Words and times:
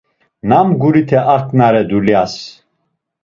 Nam 0.49 0.67
gurite 0.79 1.19
aǩnare 1.35 1.83
dulyas! 1.89 2.33